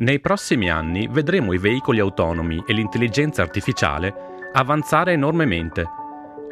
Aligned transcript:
Nei 0.00 0.20
prossimi 0.20 0.70
anni 0.70 1.08
vedremo 1.10 1.52
i 1.52 1.58
veicoli 1.58 1.98
autonomi 1.98 2.62
e 2.64 2.72
l'intelligenza 2.72 3.42
artificiale 3.42 4.14
avanzare 4.52 5.14
enormemente 5.14 5.84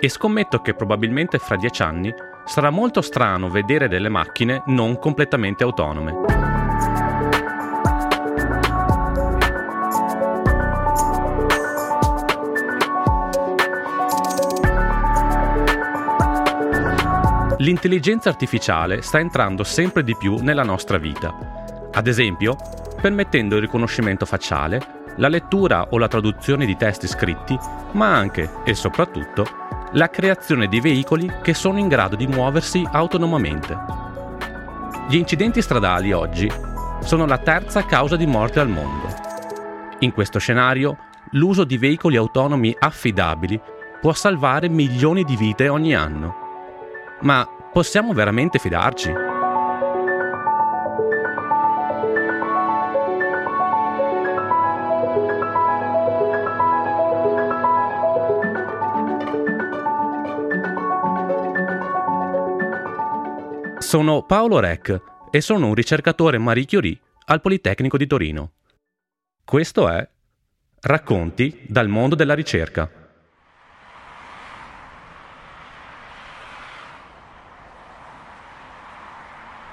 e 0.01 0.09
scommetto 0.09 0.61
che 0.63 0.75
probabilmente 0.75 1.39
fra 1.39 1.55
dieci 1.55 1.81
anni 1.81 2.13
sarà 2.45 2.71
molto 2.71 3.01
strano 3.03 3.49
vedere 3.49 3.87
delle 3.87 4.09
macchine 4.09 4.65
non 4.67 4.99
completamente 4.99 5.63
autonome. 5.63 6.13
L'intelligenza 17.59 18.29
artificiale 18.29 19.03
sta 19.03 19.21
entrando 19.21 19.63
sempre 19.63 20.03
di 20.03 20.17
più 20.17 20.39
nella 20.39 20.65
nostra 20.65 20.99
vita. 20.99 21.55
Ad 21.93 22.09
esempio, 22.09 22.57
permettendo 23.01 23.57
il 23.57 23.63
riconoscimento 23.63 24.27
facciale, 24.27 25.05
la 25.17 25.29
lettura 25.29 25.89
o 25.91 25.99
la 25.99 26.09
traduzione 26.09 26.67
di 26.67 26.77
testi 26.77 27.07
scritti, 27.07 27.59
ma 27.93 28.15
anche 28.15 28.51
e 28.65 28.75
soprattutto 28.75 29.47
la 29.93 30.11
creazione 30.11 30.67
di 30.67 30.81
veicoli 30.81 31.31
che 31.43 31.55
sono 31.55 31.79
in 31.79 31.89
grado 31.89 32.17
di 32.17 32.27
muoversi 32.27 32.87
autonomamente. 32.91 33.77
Gli 35.09 35.17
incidenti 35.17 35.63
stradali 35.63 36.13
oggi 36.13 36.51
sono 37.01 37.27
la 37.27 37.39
terza 37.39 37.85
causa 37.85 38.17
di 38.17 38.27
morte 38.27 38.61
al 38.61 38.69
mondo. 38.69 39.07
In 40.01 40.13
questo 40.13 40.39
scenario, 40.39 40.99
l'uso 41.31 41.65
di 41.65 41.79
veicoli 41.79 42.17
autonomi 42.17 42.75
affidabili 42.79 43.61
può 44.01 44.13
salvare 44.13 44.69
milioni 44.69 45.25
di 45.25 45.37
vite 45.37 45.69
ogni 45.69 45.95
anno. 45.95 46.35
Ma 47.21 47.49
possiamo 47.73 48.13
veramente 48.13 48.59
fidarci? 48.59 49.26
Sono 63.87 64.25
Paolo 64.25 64.59
Rec 64.59 65.01
e 65.31 65.41
sono 65.41 65.69
un 65.69 65.75
ricercatore 65.75 66.39
Marie 66.39 66.67
Curie 66.67 66.99
al 67.27 67.41
Politecnico 67.41 67.97
di 67.97 68.09
Torino. 68.09 68.51
Questo 69.45 69.89
è 69.89 70.05
Racconti 70.81 71.67
dal 71.69 71.87
mondo 71.87 72.17
della 72.17 72.35
ricerca. 72.35 72.91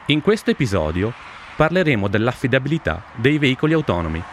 In 0.06 0.22
questo 0.22 0.52
episodio 0.52 1.12
parleremo 1.58 2.08
dell'affidabilità 2.08 3.06
dei 3.16 3.40
veicoli 3.40 3.74
autonomi. 3.74 4.24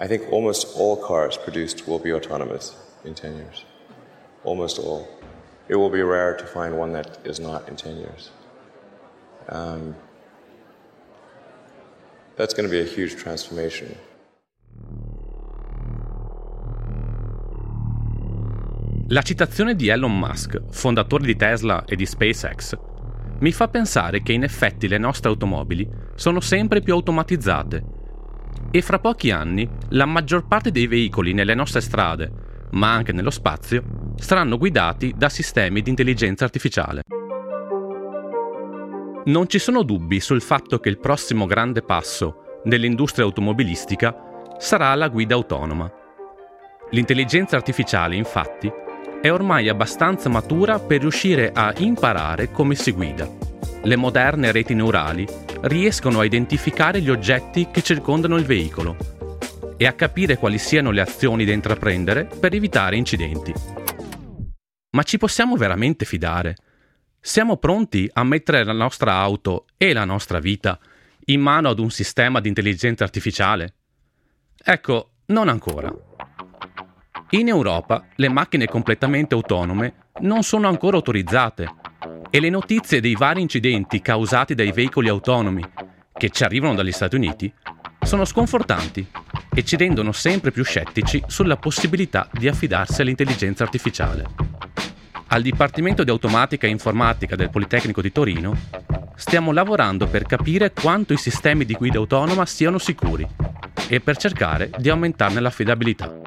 I 0.00 0.06
think 0.06 0.22
almost 0.32 0.74
all 0.78 0.98
cars 1.06 1.36
produced 1.36 1.86
will 1.86 2.00
be 2.00 2.12
autonomous 2.12 2.74
in 3.02 3.12
10 3.12 3.34
years. 3.34 3.72
Almost 4.44 4.78
all. 4.78 5.08
It 5.68 5.76
will 5.76 5.90
be 5.90 6.02
rare 6.02 6.36
to 6.36 6.44
find 6.44 6.78
one 6.78 6.92
that 6.92 7.18
is 7.24 7.38
not 7.38 7.68
in 7.68 7.76
10 7.76 7.96
years. 7.96 8.30
Um, 9.48 9.94
that's 12.36 12.54
going 12.54 12.68
to 12.68 12.70
be 12.70 12.80
a 12.80 12.84
huge 12.84 13.16
transformation. 13.16 13.94
La 19.08 19.22
citazione 19.22 19.74
di 19.74 19.88
Elon 19.88 20.18
Musk, 20.18 20.60
fondatore 20.70 21.24
di 21.24 21.36
Tesla 21.36 21.84
e 21.84 21.94
di 21.94 22.06
SpaceX, 22.06 22.76
mi 23.40 23.52
fa 23.52 23.68
pensare 23.68 24.22
che 24.22 24.32
in 24.32 24.42
effetti 24.42 24.88
le 24.88 24.96
nostre 24.96 25.28
automobili 25.28 25.86
sono 26.14 26.40
sempre 26.40 26.80
più 26.80 26.94
automatizzate 26.94 27.84
e 28.70 28.82
fra 28.82 28.98
pochi 28.98 29.30
anni 29.30 29.68
la 29.90 30.06
maggior 30.06 30.46
parte 30.46 30.70
dei 30.70 30.86
veicoli 30.86 31.32
nelle 31.32 31.54
nostre 31.54 31.80
strade, 31.80 32.32
ma 32.74 32.92
anche 32.92 33.12
nello 33.12 33.30
spazio, 33.30 33.82
saranno 34.16 34.58
guidati 34.58 35.14
da 35.16 35.28
sistemi 35.28 35.82
di 35.82 35.90
intelligenza 35.90 36.44
artificiale. 36.44 37.02
Non 39.26 39.48
ci 39.48 39.58
sono 39.58 39.82
dubbi 39.82 40.20
sul 40.20 40.42
fatto 40.42 40.78
che 40.78 40.90
il 40.90 40.98
prossimo 40.98 41.46
grande 41.46 41.82
passo 41.82 42.60
nell'industria 42.64 43.24
automobilistica 43.24 44.14
sarà 44.58 44.94
la 44.94 45.08
guida 45.08 45.34
autonoma. 45.34 45.90
L'intelligenza 46.90 47.56
artificiale, 47.56 48.16
infatti, 48.16 48.70
è 49.20 49.32
ormai 49.32 49.68
abbastanza 49.68 50.28
matura 50.28 50.78
per 50.78 51.00
riuscire 51.00 51.50
a 51.52 51.72
imparare 51.78 52.50
come 52.50 52.74
si 52.74 52.92
guida. 52.92 53.26
Le 53.82 53.96
moderne 53.96 54.52
reti 54.52 54.74
neurali 54.74 55.26
riescono 55.62 56.20
a 56.20 56.24
identificare 56.24 57.00
gli 57.00 57.10
oggetti 57.10 57.68
che 57.70 57.82
circondano 57.82 58.36
il 58.36 58.44
veicolo 58.44 59.13
e 59.76 59.86
a 59.86 59.92
capire 59.92 60.36
quali 60.36 60.58
siano 60.58 60.90
le 60.90 61.00
azioni 61.00 61.44
da 61.44 61.52
intraprendere 61.52 62.24
per 62.24 62.54
evitare 62.54 62.96
incidenti. 62.96 63.52
Ma 64.90 65.02
ci 65.02 65.18
possiamo 65.18 65.56
veramente 65.56 66.04
fidare? 66.04 66.56
Siamo 67.20 67.56
pronti 67.56 68.08
a 68.12 68.22
mettere 68.22 68.64
la 68.64 68.72
nostra 68.72 69.14
auto 69.14 69.66
e 69.76 69.92
la 69.92 70.04
nostra 70.04 70.38
vita 70.38 70.78
in 71.26 71.40
mano 71.40 71.70
ad 71.70 71.78
un 71.78 71.90
sistema 71.90 72.40
di 72.40 72.48
intelligenza 72.48 73.02
artificiale? 73.02 73.74
Ecco, 74.62 75.10
non 75.26 75.48
ancora. 75.48 75.92
In 77.30 77.48
Europa 77.48 78.06
le 78.16 78.28
macchine 78.28 78.66
completamente 78.66 79.34
autonome 79.34 80.10
non 80.20 80.42
sono 80.42 80.68
ancora 80.68 80.96
autorizzate 80.96 81.74
e 82.30 82.40
le 82.40 82.50
notizie 82.50 83.00
dei 83.00 83.16
vari 83.16 83.40
incidenti 83.40 84.00
causati 84.00 84.54
dai 84.54 84.70
veicoli 84.70 85.08
autonomi 85.08 85.64
che 86.12 86.30
ci 86.30 86.44
arrivano 86.44 86.74
dagli 86.74 86.92
Stati 86.92 87.16
Uniti 87.16 87.52
sono 88.02 88.24
sconfortanti 88.24 89.06
e 89.54 89.64
ci 89.64 89.76
rendono 89.76 90.12
sempre 90.12 90.50
più 90.50 90.64
scettici 90.64 91.22
sulla 91.26 91.56
possibilità 91.56 92.28
di 92.32 92.48
affidarsi 92.48 93.00
all'intelligenza 93.00 93.62
artificiale 93.62 94.54
al 95.34 95.42
Dipartimento 95.42 96.04
di 96.04 96.10
Automatica 96.10 96.66
e 96.66 96.70
Informatica 96.70 97.34
del 97.34 97.50
Politecnico 97.50 98.00
di 98.00 98.12
Torino 98.12 98.56
stiamo 99.16 99.50
lavorando 99.50 100.06
per 100.06 100.24
capire 100.26 100.72
quanto 100.72 101.12
i 101.12 101.16
sistemi 101.16 101.64
di 101.64 101.74
guida 101.74 101.98
autonoma 101.98 102.46
siano 102.46 102.78
sicuri 102.78 103.26
e 103.88 104.00
per 104.00 104.16
cercare 104.16 104.70
di 104.78 104.90
aumentarne 104.90 105.40
l'affidabilità. 105.40 106.23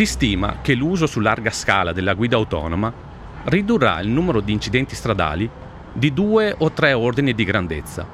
Si 0.00 0.06
stima 0.06 0.60
che 0.62 0.72
l'uso 0.72 1.06
su 1.06 1.20
larga 1.20 1.50
scala 1.50 1.92
della 1.92 2.14
guida 2.14 2.36
autonoma 2.36 2.90
ridurrà 3.44 4.00
il 4.00 4.08
numero 4.08 4.40
di 4.40 4.50
incidenti 4.50 4.94
stradali 4.94 5.46
di 5.92 6.14
due 6.14 6.54
o 6.56 6.72
tre 6.72 6.94
ordini 6.94 7.34
di 7.34 7.44
grandezza. 7.44 8.06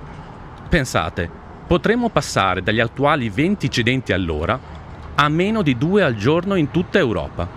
Pensate, 0.69 1.31
potremmo 1.65 2.09
passare 2.09 2.61
dagli 2.61 2.81
attuali 2.81 3.29
20 3.29 3.67
incidenti 3.67 4.13
all'ora 4.13 4.59
a 5.15 5.29
meno 5.29 5.63
di 5.63 5.79
due 5.79 6.03
al 6.03 6.17
giorno 6.17 6.57
in 6.57 6.73
tutta 6.73 6.99
Europa. 6.99 7.49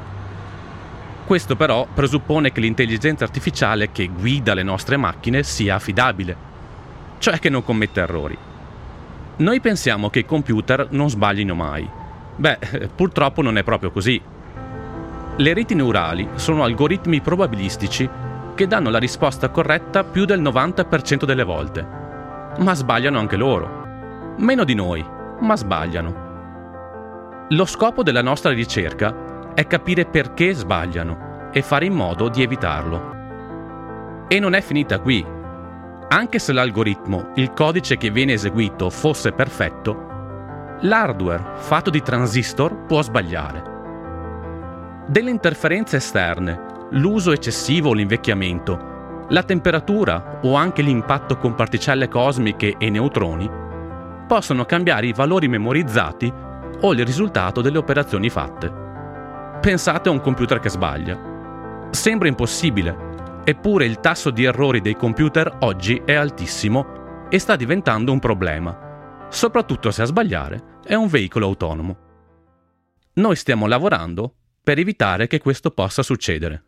Questo 1.26 1.56
però 1.56 1.88
presuppone 1.92 2.52
che 2.52 2.60
l'intelligenza 2.60 3.24
artificiale 3.24 3.92
che 3.92 4.12
guida 4.16 4.54
le 4.54 4.62
nostre 4.62 4.96
macchine 4.96 5.42
sia 5.42 5.74
affidabile, 5.74 6.38
cioè 7.18 7.40
che 7.40 7.50
non 7.50 7.64
commetta 7.64 8.02
errori. 8.02 8.38
Noi 9.38 9.60
pensiamo 9.60 10.12
che 10.12 10.20
i 10.20 10.26
computer 10.26 10.86
non 10.92 11.10
sbaglino 11.10 11.56
mai. 11.56 11.99
Beh, 12.40 12.90
purtroppo 12.96 13.42
non 13.42 13.58
è 13.58 13.64
proprio 13.64 13.92
così. 13.92 14.22
Le 15.36 15.54
reti 15.54 15.76
neurali 15.76 16.26
sono 16.36 16.64
algoritmi 16.64 17.20
probabilistici 17.20 18.10
che 18.56 18.66
danno 18.66 18.90
la 18.90 18.98
risposta 18.98 19.50
corretta 19.50 20.06
più 20.06 20.24
del 20.24 20.42
90% 20.42 21.26
delle 21.26 21.44
volte. 21.44 21.86
Ma 22.60 22.74
sbagliano 22.76 23.20
anche 23.20 23.36
loro. 23.36 24.36
Meno 24.38 24.64
di 24.64 24.74
noi, 24.74 25.06
ma 25.42 25.58
sbagliano. 25.58 27.48
Lo 27.50 27.66
scopo 27.66 28.04
della 28.04 28.22
nostra 28.22 28.52
ricerca 28.52 29.52
è 29.54 29.68
capire 29.68 30.06
perché 30.06 30.54
sbagliano 30.54 31.50
e 31.52 31.62
fare 31.62 31.88
in 31.88 31.94
modo 31.94 32.30
di 32.30 32.42
evitarlo. 32.42 33.18
E 34.30 34.40
non 34.40 34.54
è 34.54 34.62
finita 34.62 35.00
qui. 35.00 35.26
Anche 36.08 36.40
se 36.40 36.54
l'algoritmo, 36.54 37.32
il 37.36 37.52
codice 37.52 37.98
che 37.98 38.12
viene 38.12 38.34
eseguito, 38.34 38.90
fosse 38.90 39.34
perfetto, 39.34 40.09
l'hardware 40.82 41.44
fatto 41.58 41.90
di 41.90 42.02
transistor 42.02 42.86
può 42.86 43.02
sbagliare. 43.02 43.78
Delle 45.08 45.30
interferenze 45.30 45.98
esterne 45.98 46.88
l'uso 46.92 47.32
eccessivo 47.32 47.90
o 47.90 47.94
l'invecchiamento, 47.94 49.26
la 49.30 49.44
temperatura 49.44 50.40
o 50.44 50.56
anche 50.56 50.82
l'impatto 50.82 51.38
con 51.38 51.56
particelle 51.56 52.08
cosmiche 52.08 52.76
e 52.78 52.90
neutroni 52.90 53.50
possono 54.28 54.66
cambiare 54.66 55.08
i 55.08 55.14
valori 55.14 55.48
memorizzati 55.48 56.32
o 56.82 56.94
il 56.94 57.06
risultato 57.06 57.62
delle 57.62 57.78
operazioni 57.78 58.30
fatte. 58.30 58.72
Pensate 59.60 60.10
a 60.10 60.12
un 60.12 60.22
computer 60.22 60.60
che 60.60 60.70
sbaglia. 60.70 61.20
Sembra 61.90 62.28
impossibile, 62.28 63.42
eppure 63.44 63.86
il 63.86 64.00
tasso 64.00 64.30
di 64.30 64.46
errori 64.46 64.80
dei 64.80 64.96
computer 64.96 65.58
oggi 65.60 66.02
è 66.06 66.14
altissimo 66.14 67.28
e 67.30 67.40
sta 67.40 67.56
diventando 67.56 68.12
un 68.12 68.20
problema. 68.20 68.89
Soprattutto 69.30 69.92
se 69.92 70.02
a 70.02 70.06
sbagliare 70.06 70.80
è 70.84 70.96
un 70.96 71.08
veicolo 71.08 71.46
autonomo. 71.46 71.98
Noi 73.14 73.36
stiamo 73.36 73.68
lavorando 73.68 74.34
per 74.64 74.80
evitare 74.80 75.28
che 75.28 75.40
questo 75.40 75.72
possa 75.72 76.04
succedere. 76.04 76.64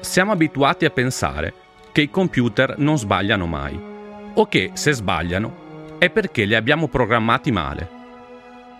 Siamo 0.00 0.32
abituati 0.32 0.84
a 0.84 0.90
pensare 0.90 1.54
che 1.92 2.02
i 2.02 2.10
computer 2.10 2.76
non 2.78 2.98
sbagliano 2.98 3.46
mai, 3.46 3.80
o 4.34 4.46
che 4.46 4.72
se 4.74 4.92
sbagliano 4.92 5.96
è 5.98 6.10
perché 6.10 6.44
li 6.44 6.54
abbiamo 6.54 6.88
programmati 6.88 7.50
male. 7.50 7.88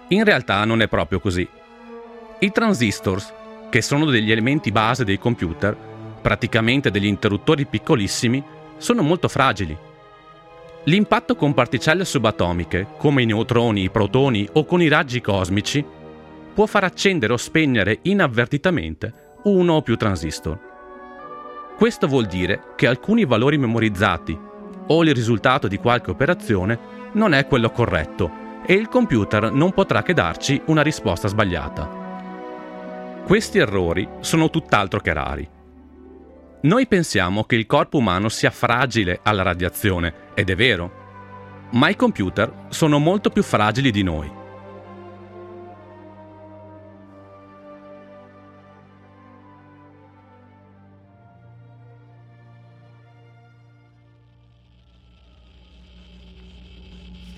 In 0.08 0.24
realtà 0.24 0.64
non 0.64 0.82
è 0.82 0.88
proprio 0.88 1.20
così. 1.20 1.48
I 2.42 2.50
transistors, 2.50 3.32
che 3.70 3.80
sono 3.82 4.04
degli 4.06 4.32
elementi 4.32 4.72
base 4.72 5.04
dei 5.04 5.16
computer, 5.16 5.76
praticamente 6.20 6.90
degli 6.90 7.06
interruttori 7.06 7.66
piccolissimi, 7.66 8.42
sono 8.78 9.02
molto 9.02 9.28
fragili. 9.28 9.78
L'impatto 10.86 11.36
con 11.36 11.54
particelle 11.54 12.04
subatomiche, 12.04 12.88
come 12.98 13.22
i 13.22 13.26
neutroni, 13.26 13.84
i 13.84 13.90
protoni 13.90 14.48
o 14.54 14.64
con 14.64 14.82
i 14.82 14.88
raggi 14.88 15.20
cosmici, 15.20 15.84
può 16.52 16.66
far 16.66 16.82
accendere 16.82 17.32
o 17.32 17.36
spegnere 17.36 18.00
inavvertitamente 18.02 19.36
uno 19.44 19.74
o 19.74 19.82
più 19.82 19.94
transistor. 19.94 20.58
Questo 21.76 22.08
vuol 22.08 22.26
dire 22.26 22.72
che 22.74 22.88
alcuni 22.88 23.24
valori 23.24 23.56
memorizzati 23.56 24.36
o 24.88 25.04
il 25.04 25.14
risultato 25.14 25.68
di 25.68 25.76
qualche 25.76 26.10
operazione 26.10 26.76
non 27.12 27.34
è 27.34 27.46
quello 27.46 27.70
corretto 27.70 28.28
e 28.66 28.74
il 28.74 28.88
computer 28.88 29.52
non 29.52 29.70
potrà 29.70 30.02
che 30.02 30.12
darci 30.12 30.60
una 30.66 30.82
risposta 30.82 31.28
sbagliata. 31.28 32.01
Questi 33.24 33.58
errori 33.58 34.06
sono 34.20 34.50
tutt'altro 34.50 35.00
che 35.00 35.12
rari. 35.12 35.48
Noi 36.62 36.86
pensiamo 36.86 37.44
che 37.44 37.54
il 37.54 37.66
corpo 37.66 37.98
umano 37.98 38.28
sia 38.28 38.50
fragile 38.50 39.20
alla 39.22 39.42
radiazione, 39.42 40.30
ed 40.34 40.50
è 40.50 40.54
vero, 40.54 41.68
ma 41.72 41.88
i 41.88 41.96
computer 41.96 42.66
sono 42.68 42.98
molto 42.98 43.30
più 43.30 43.42
fragili 43.42 43.90
di 43.90 44.02
noi. 44.02 44.30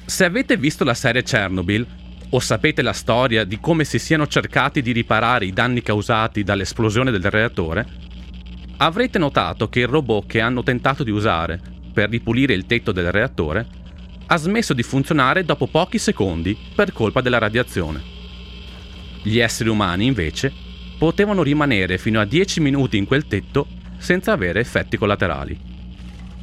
Se 0.06 0.24
avete 0.24 0.56
visto 0.56 0.82
la 0.84 0.94
serie 0.94 1.22
Chernobyl, 1.22 1.86
o 2.34 2.40
sapete 2.40 2.82
la 2.82 2.92
storia 2.92 3.44
di 3.44 3.60
come 3.60 3.84
si 3.84 4.00
siano 4.00 4.26
cercati 4.26 4.82
di 4.82 4.90
riparare 4.90 5.46
i 5.46 5.52
danni 5.52 5.82
causati 5.82 6.42
dall'esplosione 6.42 7.12
del 7.12 7.30
reattore, 7.30 7.86
avrete 8.78 9.20
notato 9.20 9.68
che 9.68 9.80
il 9.80 9.86
robot 9.86 10.26
che 10.26 10.40
hanno 10.40 10.64
tentato 10.64 11.04
di 11.04 11.12
usare 11.12 11.60
per 11.92 12.10
ripulire 12.10 12.52
il 12.52 12.66
tetto 12.66 12.90
del 12.90 13.12
reattore 13.12 13.64
ha 14.26 14.36
smesso 14.36 14.74
di 14.74 14.82
funzionare 14.82 15.44
dopo 15.44 15.68
pochi 15.68 15.98
secondi 15.98 16.58
per 16.74 16.92
colpa 16.92 17.20
della 17.20 17.38
radiazione. 17.38 18.02
Gli 19.22 19.38
esseri 19.38 19.68
umani, 19.68 20.06
invece, 20.06 20.52
potevano 20.98 21.44
rimanere 21.44 21.98
fino 21.98 22.18
a 22.18 22.24
10 22.24 22.60
minuti 22.60 22.96
in 22.96 23.04
quel 23.04 23.28
tetto 23.28 23.68
senza 23.98 24.32
avere 24.32 24.58
effetti 24.58 24.96
collaterali. 24.96 25.56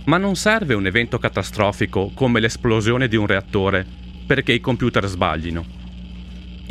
Ma 0.06 0.18
non 0.18 0.36
serve 0.36 0.74
un 0.74 0.86
evento 0.86 1.18
catastrofico 1.18 2.12
come 2.14 2.40
l'esplosione 2.40 3.10
di 3.10 3.18
un 3.18 3.28
reattore 3.28 3.86
perché 4.26 4.54
i 4.54 4.62
computer 4.62 5.06
sbaglino. 5.06 5.80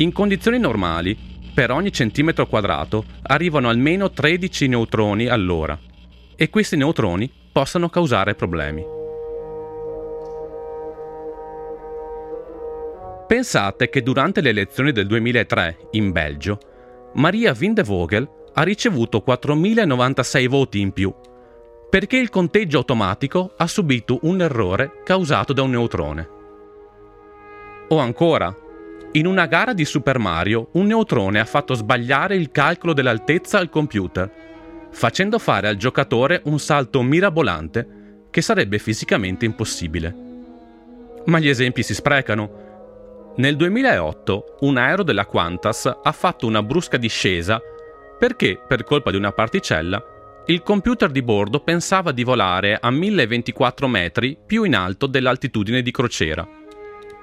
In 0.01 0.11
condizioni 0.13 0.57
normali, 0.57 1.15
per 1.53 1.69
ogni 1.69 1.91
centimetro 1.91 2.47
quadrato 2.47 3.05
arrivano 3.21 3.69
almeno 3.69 4.09
13 4.09 4.67
neutroni 4.67 5.27
all'ora 5.27 5.77
e 6.35 6.49
questi 6.49 6.75
neutroni 6.75 7.31
possono 7.51 7.87
causare 7.87 8.33
problemi. 8.33 8.83
Pensate 13.27 13.89
che 13.89 14.01
durante 14.01 14.41
le 14.41 14.49
elezioni 14.49 14.91
del 14.91 15.05
2003 15.05 15.89
in 15.91 16.11
Belgio, 16.11 16.57
Maria 17.13 17.53
Vindevogel 17.53 18.27
ha 18.55 18.63
ricevuto 18.63 19.23
4.096 19.25 20.49
voti 20.49 20.79
in 20.79 20.93
più 20.93 21.13
perché 21.91 22.17
il 22.17 22.29
conteggio 22.29 22.79
automatico 22.79 23.53
ha 23.55 23.67
subito 23.67 24.17
un 24.23 24.41
errore 24.41 25.01
causato 25.03 25.53
da 25.53 25.61
un 25.61 25.69
neutrone. 25.69 26.29
O 27.89 27.97
ancora, 27.99 28.55
in 29.13 29.25
una 29.25 29.45
gara 29.45 29.73
di 29.73 29.83
Super 29.83 30.19
Mario 30.19 30.69
un 30.73 30.85
neutrone 30.85 31.41
ha 31.41 31.45
fatto 31.45 31.73
sbagliare 31.73 32.35
il 32.35 32.49
calcolo 32.49 32.93
dell'altezza 32.93 33.57
al 33.57 33.69
computer, 33.69 34.31
facendo 34.91 35.37
fare 35.37 35.67
al 35.67 35.75
giocatore 35.75 36.41
un 36.45 36.59
salto 36.59 37.01
mirabolante 37.01 38.27
che 38.29 38.41
sarebbe 38.41 38.79
fisicamente 38.79 39.43
impossibile. 39.43 40.15
Ma 41.25 41.39
gli 41.39 41.49
esempi 41.49 41.83
si 41.83 41.93
sprecano. 41.93 43.33
Nel 43.35 43.57
2008 43.57 44.57
un 44.61 44.77
aereo 44.77 45.03
della 45.03 45.25
Qantas 45.25 45.93
ha 46.01 46.11
fatto 46.13 46.47
una 46.47 46.63
brusca 46.63 46.95
discesa 46.95 47.59
perché, 48.17 48.61
per 48.65 48.85
colpa 48.85 49.11
di 49.11 49.17
una 49.17 49.33
particella, 49.33 50.01
il 50.45 50.63
computer 50.63 51.11
di 51.11 51.21
bordo 51.21 51.59
pensava 51.59 52.11
di 52.11 52.23
volare 52.23 52.77
a 52.79 52.89
1024 52.89 53.87
metri 53.87 54.37
più 54.45 54.63
in 54.63 54.75
alto 54.75 55.05
dell'altitudine 55.05 55.81
di 55.81 55.91
crociera. 55.91 56.60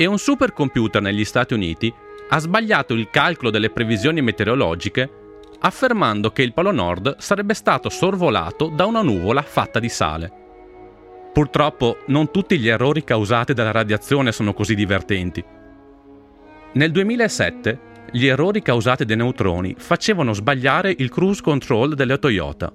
E 0.00 0.06
un 0.06 0.16
supercomputer 0.16 1.02
negli 1.02 1.24
Stati 1.24 1.54
Uniti 1.54 1.92
ha 2.30 2.38
sbagliato 2.38 2.94
il 2.94 3.10
calcolo 3.10 3.50
delle 3.50 3.70
previsioni 3.70 4.22
meteorologiche 4.22 5.10
affermando 5.60 6.30
che 6.30 6.42
il 6.42 6.52
Polo 6.52 6.70
Nord 6.70 7.16
sarebbe 7.18 7.52
stato 7.52 7.88
sorvolato 7.88 8.68
da 8.68 8.86
una 8.86 9.02
nuvola 9.02 9.42
fatta 9.42 9.80
di 9.80 9.88
sale. 9.88 10.32
Purtroppo 11.32 11.98
non 12.06 12.30
tutti 12.30 12.58
gli 12.60 12.68
errori 12.68 13.02
causati 13.02 13.54
dalla 13.54 13.72
radiazione 13.72 14.30
sono 14.30 14.54
così 14.54 14.76
divertenti. 14.76 15.44
Nel 16.74 16.92
2007 16.92 17.80
gli 18.12 18.26
errori 18.26 18.62
causati 18.62 19.04
dai 19.04 19.16
neutroni 19.16 19.74
facevano 19.76 20.32
sbagliare 20.32 20.94
il 20.96 21.10
cruise 21.10 21.42
control 21.42 21.94
delle 21.94 22.18
Toyota 22.20 22.72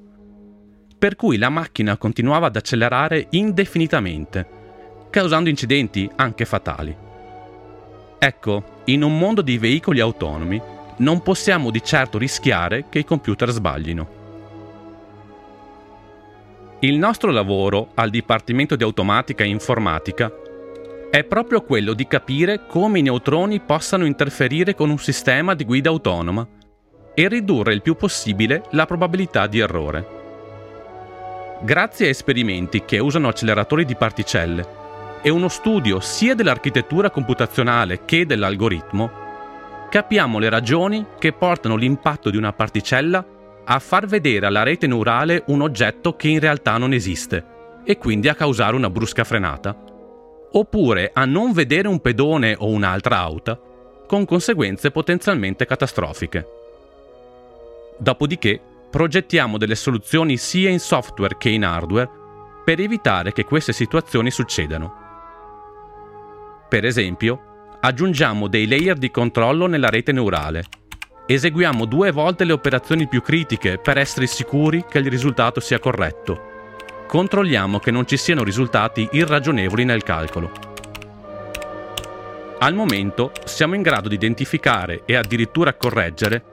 per 1.03 1.17
cui 1.17 1.37
la 1.37 1.49
macchina 1.49 1.97
continuava 1.97 2.47
ad 2.47 2.55
accelerare 2.55 3.27
indefinitamente, 3.31 4.47
causando 5.09 5.49
incidenti 5.49 6.09
anche 6.15 6.45
fatali. 6.45 6.95
Ecco, 8.25 8.63
in 8.85 9.03
un 9.03 9.17
mondo 9.17 9.41
di 9.41 9.57
veicoli 9.57 9.99
autonomi 9.99 10.61
non 10.99 11.21
possiamo 11.21 11.71
di 11.71 11.83
certo 11.83 12.17
rischiare 12.17 12.85
che 12.87 12.99
i 12.99 13.03
computer 13.03 13.49
sbaglino. 13.49 14.07
Il 16.79 16.97
nostro 16.97 17.31
lavoro 17.31 17.89
al 17.95 18.09
Dipartimento 18.09 18.77
di 18.77 18.83
Automatica 18.85 19.43
e 19.43 19.47
Informatica 19.47 20.31
è 21.11 21.25
proprio 21.25 21.63
quello 21.63 21.91
di 21.91 22.07
capire 22.07 22.65
come 22.65 22.99
i 22.99 23.01
neutroni 23.01 23.59
possano 23.59 24.05
interferire 24.05 24.73
con 24.73 24.89
un 24.89 24.99
sistema 24.99 25.53
di 25.53 25.65
guida 25.65 25.89
autonoma 25.89 26.47
e 27.13 27.27
ridurre 27.27 27.73
il 27.73 27.81
più 27.81 27.95
possibile 27.95 28.63
la 28.69 28.85
probabilità 28.85 29.47
di 29.47 29.59
errore. 29.59 30.07
Grazie 31.59 32.05
a 32.05 32.09
esperimenti 32.09 32.85
che 32.85 32.99
usano 32.99 33.27
acceleratori 33.27 33.83
di 33.83 33.97
particelle 33.97 34.82
e 35.23 35.29
uno 35.29 35.47
studio 35.47 36.01
sia 36.01 36.35
dell'architettura 36.35 37.09
computazionale 37.09 38.03
che 38.03 38.25
dell'algoritmo, 38.25 39.09
capiamo 39.89 40.37
le 40.37 40.49
ragioni 40.49 41.05
che 41.17 41.31
portano 41.31 41.77
l'impatto 41.77 42.29
di 42.29 42.35
una 42.35 42.51
particella 42.51 43.25
a 43.63 43.79
far 43.79 44.05
vedere 44.05 44.45
alla 44.45 44.63
rete 44.63 44.85
neurale 44.85 45.43
un 45.47 45.61
oggetto 45.61 46.17
che 46.17 46.27
in 46.27 46.41
realtà 46.41 46.77
non 46.77 46.91
esiste 46.91 47.51
e 47.85 47.97
quindi 47.97 48.27
a 48.27 48.35
causare 48.35 48.75
una 48.75 48.89
brusca 48.89 49.23
frenata, 49.23 49.73
oppure 50.51 51.11
a 51.13 51.23
non 51.23 51.53
vedere 51.53 51.87
un 51.87 52.01
pedone 52.01 52.55
o 52.59 52.67
un'altra 52.67 53.17
auto, 53.17 54.03
con 54.05 54.25
conseguenze 54.25 54.91
potenzialmente 54.91 55.65
catastrofiche. 55.65 56.47
Dopodiché 57.97 58.59
progettiamo 58.89 59.57
delle 59.57 59.75
soluzioni 59.75 60.35
sia 60.35 60.69
in 60.69 60.79
software 60.79 61.37
che 61.37 61.49
in 61.49 61.63
hardware 61.63 62.09
per 62.65 62.81
evitare 62.81 63.31
che 63.31 63.45
queste 63.45 63.71
situazioni 63.71 64.29
succedano. 64.31 65.02
Per 66.73 66.85
esempio, 66.85 67.67
aggiungiamo 67.81 68.47
dei 68.47 68.67
layer 68.67 68.97
di 68.97 69.11
controllo 69.11 69.67
nella 69.67 69.89
rete 69.89 70.11
neurale. 70.11 70.63
Eseguiamo 71.27 71.85
due 71.85 72.09
volte 72.09 72.45
le 72.45 72.51
operazioni 72.51 73.07
più 73.07 73.21
critiche 73.21 73.77
per 73.77 73.99
essere 73.99 74.25
sicuri 74.25 74.83
che 74.89 74.97
il 74.97 75.07
risultato 75.07 75.59
sia 75.59 75.77
corretto. 75.77 77.05
Controlliamo 77.05 77.77
che 77.77 77.91
non 77.91 78.07
ci 78.07 78.17
siano 78.17 78.43
risultati 78.43 79.07
irragionevoli 79.11 79.85
nel 79.85 80.01
calcolo. 80.01 80.51
Al 82.57 82.73
momento 82.73 83.33
siamo 83.45 83.75
in 83.75 83.83
grado 83.83 84.09
di 84.09 84.15
identificare 84.15 85.03
e 85.05 85.15
addirittura 85.15 85.75
correggere 85.75 86.43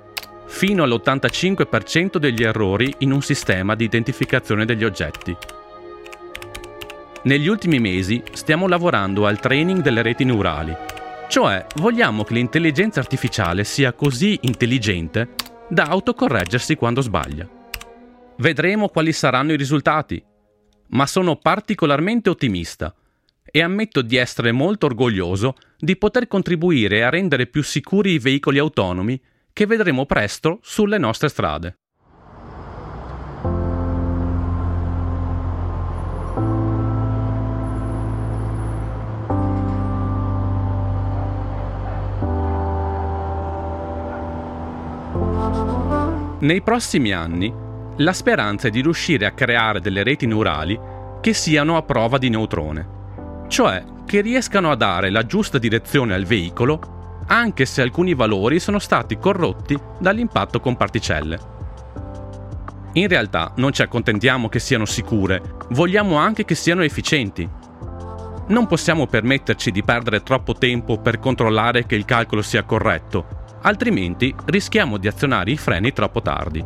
fino 0.44 0.82
all'85% 0.82 2.18
degli 2.18 2.42
errori 2.42 2.92
in 2.98 3.12
un 3.12 3.22
sistema 3.22 3.74
di 3.74 3.84
identificazione 3.84 4.66
degli 4.66 4.84
oggetti. 4.84 5.34
Negli 7.22 7.48
ultimi 7.48 7.78
mesi 7.80 8.22
stiamo 8.32 8.66
lavorando 8.66 9.26
al 9.26 9.38
training 9.38 9.82
delle 9.82 10.00
reti 10.00 10.24
neurali 10.24 10.74
Cioè, 11.28 11.66
vogliamo 11.76 12.24
che 12.24 12.32
l'intelligenza 12.32 12.98
artificiale 12.98 13.64
sia 13.64 13.92
così 13.92 14.38
intelligente 14.42 15.34
da 15.68 15.84
autocorreggersi 15.84 16.76
quando 16.76 17.02
sbaglia. 17.02 17.46
Vedremo 18.38 18.88
quali 18.88 19.12
saranno 19.12 19.52
i 19.52 19.56
risultati, 19.56 20.22
ma 20.88 21.06
sono 21.06 21.36
particolarmente 21.36 22.30
ottimista 22.30 22.94
e 23.44 23.60
ammetto 23.60 24.00
di 24.00 24.16
essere 24.16 24.50
molto 24.50 24.86
orgoglioso 24.86 25.56
di 25.76 25.96
poter 25.96 26.26
contribuire 26.26 27.04
a 27.04 27.10
rendere 27.10 27.46
più 27.46 27.62
sicuri 27.62 28.12
i 28.12 28.18
veicoli 28.18 28.58
autonomi 28.58 29.20
che 29.52 29.66
vedremo 29.66 30.06
presto 30.06 30.58
sulle 30.62 30.96
nostre 30.96 31.28
strade. 31.28 31.79
Nei 46.40 46.62
prossimi 46.62 47.12
anni, 47.12 47.52
la 47.96 48.14
speranza 48.14 48.68
è 48.68 48.70
di 48.70 48.80
riuscire 48.80 49.26
a 49.26 49.32
creare 49.32 49.80
delle 49.80 50.02
reti 50.02 50.26
neurali 50.26 50.78
che 51.20 51.34
siano 51.34 51.76
a 51.76 51.82
prova 51.82 52.16
di 52.16 52.30
neutrone, 52.30 52.88
cioè 53.48 53.84
che 54.06 54.22
riescano 54.22 54.70
a 54.70 54.74
dare 54.74 55.10
la 55.10 55.26
giusta 55.26 55.58
direzione 55.58 56.14
al 56.14 56.24
veicolo 56.24 57.24
anche 57.26 57.66
se 57.66 57.82
alcuni 57.82 58.14
valori 58.14 58.58
sono 58.58 58.78
stati 58.78 59.18
corrotti 59.18 59.78
dall'impatto 59.98 60.60
con 60.60 60.76
particelle. 60.76 61.38
In 62.94 63.06
realtà 63.06 63.52
non 63.56 63.72
ci 63.72 63.82
accontentiamo 63.82 64.48
che 64.48 64.58
siano 64.58 64.86
sicure, 64.86 65.42
vogliamo 65.70 66.16
anche 66.16 66.44
che 66.44 66.54
siano 66.54 66.82
efficienti. 66.82 67.48
Non 68.48 68.66
possiamo 68.66 69.06
permetterci 69.06 69.70
di 69.70 69.84
perdere 69.84 70.22
troppo 70.22 70.54
tempo 70.54 70.98
per 70.98 71.20
controllare 71.20 71.86
che 71.86 71.94
il 71.94 72.04
calcolo 72.04 72.42
sia 72.42 72.64
corretto 72.64 73.39
altrimenti 73.62 74.34
rischiamo 74.46 74.96
di 74.96 75.08
azionare 75.08 75.50
i 75.50 75.56
freni 75.56 75.92
troppo 75.92 76.22
tardi. 76.22 76.64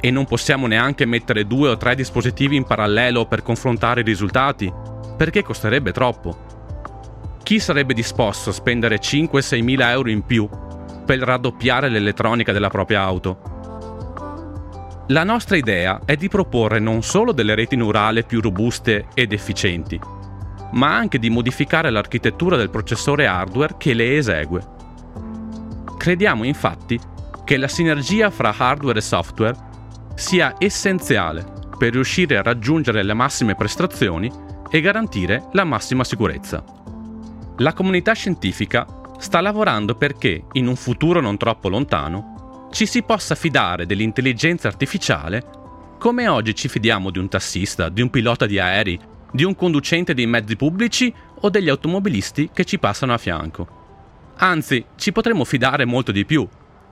E 0.00 0.10
non 0.10 0.24
possiamo 0.24 0.66
neanche 0.66 1.06
mettere 1.06 1.46
due 1.46 1.70
o 1.70 1.76
tre 1.76 1.94
dispositivi 1.94 2.56
in 2.56 2.64
parallelo 2.64 3.26
per 3.26 3.42
confrontare 3.42 4.00
i 4.00 4.04
risultati, 4.04 4.72
perché 5.16 5.42
costerebbe 5.42 5.92
troppo. 5.92 6.50
Chi 7.42 7.58
sarebbe 7.58 7.94
disposto 7.94 8.50
a 8.50 8.52
spendere 8.52 8.98
5-6 8.98 9.62
mila 9.62 9.90
euro 9.90 10.10
in 10.10 10.24
più 10.24 10.48
per 11.04 11.18
raddoppiare 11.18 11.88
l'elettronica 11.88 12.52
della 12.52 12.68
propria 12.68 13.02
auto? 13.02 13.50
La 15.08 15.24
nostra 15.24 15.56
idea 15.56 16.00
è 16.04 16.16
di 16.16 16.28
proporre 16.28 16.78
non 16.78 17.02
solo 17.02 17.32
delle 17.32 17.54
reti 17.54 17.76
neurali 17.76 18.24
più 18.24 18.40
robuste 18.40 19.06
ed 19.14 19.32
efficienti, 19.32 20.00
ma 20.72 20.94
anche 20.94 21.18
di 21.18 21.28
modificare 21.28 21.90
l'architettura 21.90 22.56
del 22.56 22.70
processore 22.70 23.26
hardware 23.26 23.74
che 23.78 23.94
le 23.94 24.16
esegue. 24.16 24.64
Crediamo 26.02 26.42
infatti 26.42 26.98
che 27.44 27.56
la 27.56 27.68
sinergia 27.68 28.28
fra 28.28 28.52
hardware 28.58 28.98
e 28.98 29.02
software 29.02 29.56
sia 30.16 30.56
essenziale 30.58 31.46
per 31.78 31.92
riuscire 31.92 32.36
a 32.36 32.42
raggiungere 32.42 33.04
le 33.04 33.14
massime 33.14 33.54
prestazioni 33.54 34.28
e 34.68 34.80
garantire 34.80 35.44
la 35.52 35.62
massima 35.62 36.02
sicurezza. 36.02 36.64
La 37.58 37.72
comunità 37.72 38.14
scientifica 38.14 38.84
sta 39.18 39.40
lavorando 39.40 39.94
perché, 39.94 40.42
in 40.54 40.66
un 40.66 40.74
futuro 40.74 41.20
non 41.20 41.36
troppo 41.36 41.68
lontano, 41.68 42.68
ci 42.72 42.84
si 42.84 43.04
possa 43.04 43.36
fidare 43.36 43.86
dell'intelligenza 43.86 44.66
artificiale 44.66 45.44
come 46.00 46.26
oggi 46.26 46.56
ci 46.56 46.66
fidiamo 46.66 47.10
di 47.10 47.20
un 47.20 47.28
tassista, 47.28 47.88
di 47.88 48.02
un 48.02 48.10
pilota 48.10 48.46
di 48.46 48.58
aerei, 48.58 48.98
di 49.30 49.44
un 49.44 49.54
conducente 49.54 50.14
dei 50.14 50.26
mezzi 50.26 50.56
pubblici 50.56 51.14
o 51.42 51.48
degli 51.48 51.68
automobilisti 51.68 52.50
che 52.52 52.64
ci 52.64 52.80
passano 52.80 53.12
a 53.12 53.18
fianco. 53.18 53.81
Anzi, 54.42 54.84
ci 54.96 55.12
potremmo 55.12 55.44
fidare 55.44 55.84
molto 55.84 56.10
di 56.10 56.24
più, 56.24 56.48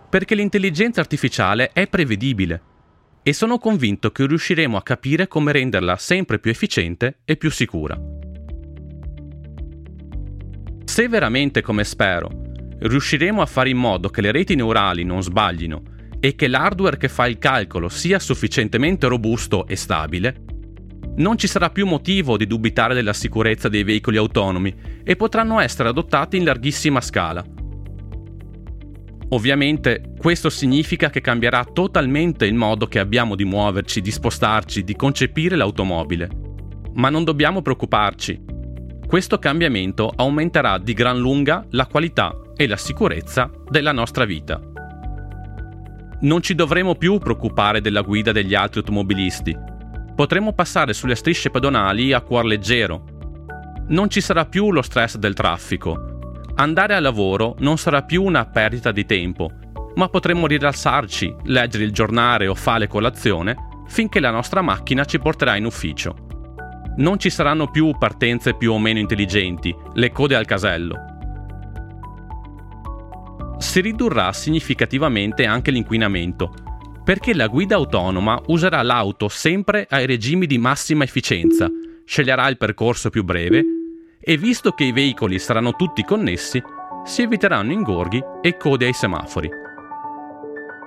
perché 0.08 0.36
l'intelligenza 0.36 1.00
artificiale 1.00 1.70
è 1.72 1.88
prevedibile 1.88 2.62
e 3.24 3.32
sono 3.32 3.58
convinto 3.58 4.12
che 4.12 4.24
riusciremo 4.24 4.76
a 4.76 4.82
capire 4.82 5.26
come 5.26 5.50
renderla 5.50 5.96
sempre 5.96 6.38
più 6.38 6.52
efficiente 6.52 7.18
e 7.24 7.36
più 7.36 7.50
sicura. 7.50 7.98
Se 10.84 11.08
veramente, 11.08 11.60
come 11.60 11.82
spero, 11.82 12.30
riusciremo 12.78 13.42
a 13.42 13.46
fare 13.46 13.70
in 13.70 13.78
modo 13.78 14.10
che 14.10 14.20
le 14.20 14.30
reti 14.30 14.54
neurali 14.54 15.02
non 15.02 15.20
sbaglino 15.20 15.82
e 16.20 16.36
che 16.36 16.46
l'hardware 16.46 16.98
che 16.98 17.08
fa 17.08 17.26
il 17.26 17.38
calcolo 17.38 17.88
sia 17.88 18.20
sufficientemente 18.20 19.08
robusto 19.08 19.66
e 19.66 19.74
stabile, 19.74 20.44
non 21.16 21.36
ci 21.36 21.46
sarà 21.46 21.70
più 21.70 21.86
motivo 21.86 22.36
di 22.36 22.46
dubitare 22.46 22.94
della 22.94 23.12
sicurezza 23.12 23.68
dei 23.68 23.82
veicoli 23.82 24.16
autonomi 24.16 24.74
e 25.04 25.16
potranno 25.16 25.60
essere 25.60 25.88
adottati 25.88 26.36
in 26.36 26.44
larghissima 26.44 27.00
scala. 27.00 27.44
Ovviamente 29.32 30.14
questo 30.18 30.50
significa 30.50 31.08
che 31.08 31.20
cambierà 31.20 31.64
totalmente 31.64 32.46
il 32.46 32.54
modo 32.54 32.86
che 32.86 32.98
abbiamo 32.98 33.36
di 33.36 33.44
muoverci, 33.44 34.00
di 34.00 34.10
spostarci, 34.10 34.82
di 34.82 34.96
concepire 34.96 35.56
l'automobile. 35.56 36.28
Ma 36.94 37.10
non 37.10 37.22
dobbiamo 37.22 37.62
preoccuparci. 37.62 38.42
Questo 39.06 39.38
cambiamento 39.38 40.12
aumenterà 40.14 40.78
di 40.78 40.92
gran 40.94 41.18
lunga 41.18 41.64
la 41.70 41.86
qualità 41.86 42.34
e 42.56 42.66
la 42.66 42.76
sicurezza 42.76 43.50
della 43.68 43.92
nostra 43.92 44.24
vita. 44.24 44.60
Non 46.22 46.42
ci 46.42 46.54
dovremo 46.54 46.96
più 46.96 47.18
preoccupare 47.18 47.80
della 47.80 48.02
guida 48.02 48.32
degli 48.32 48.54
altri 48.54 48.80
automobilisti, 48.80 49.56
potremo 50.20 50.52
passare 50.52 50.92
sulle 50.92 51.14
strisce 51.14 51.48
pedonali 51.48 52.12
a 52.12 52.20
cuor 52.20 52.44
leggero. 52.44 53.04
Non 53.88 54.10
ci 54.10 54.20
sarà 54.20 54.44
più 54.44 54.70
lo 54.70 54.82
stress 54.82 55.16
del 55.16 55.32
traffico. 55.32 56.42
Andare 56.56 56.94
al 56.94 57.02
lavoro 57.02 57.56
non 57.60 57.78
sarà 57.78 58.02
più 58.02 58.22
una 58.22 58.44
perdita 58.44 58.92
di 58.92 59.06
tempo, 59.06 59.50
ma 59.94 60.10
potremo 60.10 60.46
rilassarci, 60.46 61.36
leggere 61.44 61.84
il 61.84 61.92
giornale 61.92 62.48
o 62.48 62.54
fare 62.54 62.86
colazione 62.86 63.56
finché 63.86 64.20
la 64.20 64.30
nostra 64.30 64.60
macchina 64.60 65.06
ci 65.06 65.18
porterà 65.18 65.56
in 65.56 65.64
ufficio. 65.64 66.14
Non 66.98 67.18
ci 67.18 67.30
saranno 67.30 67.70
più 67.70 67.96
partenze 67.96 68.54
più 68.54 68.72
o 68.72 68.78
meno 68.78 68.98
intelligenti, 68.98 69.74
le 69.94 70.12
code 70.12 70.34
al 70.34 70.44
casello. 70.44 70.96
Si 73.56 73.80
ridurrà 73.80 74.34
significativamente 74.34 75.46
anche 75.46 75.70
l'inquinamento, 75.70 76.52
perché 77.02 77.34
la 77.34 77.46
guida 77.46 77.76
autonoma 77.76 78.40
userà 78.46 78.82
l'auto 78.82 79.28
sempre 79.28 79.86
ai 79.88 80.06
regimi 80.06 80.46
di 80.46 80.58
massima 80.58 81.04
efficienza, 81.04 81.68
sceglierà 82.04 82.48
il 82.48 82.56
percorso 82.56 83.10
più 83.10 83.24
breve 83.24 83.64
e 84.20 84.36
visto 84.36 84.72
che 84.72 84.84
i 84.84 84.92
veicoli 84.92 85.38
saranno 85.38 85.72
tutti 85.72 86.04
connessi, 86.04 86.62
si 87.04 87.22
eviteranno 87.22 87.72
ingorghi 87.72 88.22
e 88.42 88.56
code 88.56 88.86
ai 88.86 88.92
semafori. 88.92 89.48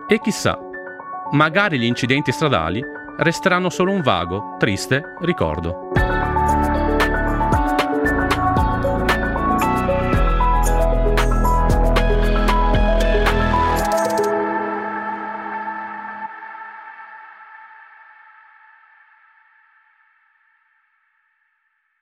E 0.07 0.19
chissà, 0.19 0.59
magari 1.31 1.79
gli 1.79 1.85
incidenti 1.85 2.31
stradali 2.31 2.83
resteranno 3.17 3.69
solo 3.69 3.91
un 3.91 4.01
vago, 4.01 4.55
triste 4.59 5.15
ricordo. 5.21 6.02